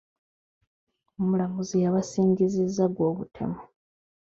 Omulamuzi 1.19 1.75
yabasingizizza 1.83 2.85
gw'obutemu. 2.93 3.59